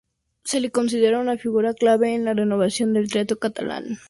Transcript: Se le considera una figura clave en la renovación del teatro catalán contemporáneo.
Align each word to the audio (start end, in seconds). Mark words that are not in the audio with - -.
Se 0.43 0.59
le 0.59 0.71
considera 0.71 1.19
una 1.19 1.37
figura 1.37 1.75
clave 1.75 2.15
en 2.15 2.25
la 2.25 2.33
renovación 2.33 2.91
del 2.91 3.11
teatro 3.11 3.37
catalán 3.37 3.83
contemporáneo. 3.83 3.99